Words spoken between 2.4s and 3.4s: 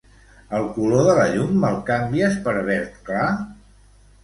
per verd clar.